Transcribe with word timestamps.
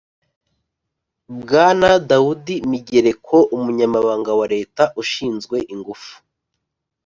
Bwana 1.41 1.89
daudi 2.09 2.55
migereko 2.71 3.37
umunyamabanga 3.55 4.31
wa 4.39 4.47
leta 4.53 4.83
ushinzwe 5.01 5.57
ingufu 5.73 6.13